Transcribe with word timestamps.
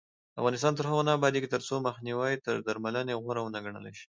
افغانستان 0.39 0.73
تر 0.75 0.85
هغو 0.89 1.05
نه 1.07 1.11
ابادیږي، 1.17 1.47
ترڅو 1.55 1.73
مخنیوی 1.87 2.33
تر 2.45 2.55
درملنې 2.67 3.13
غوره 3.23 3.41
ونه 3.43 3.59
ګڼل 3.65 3.85
شي. 3.99 4.05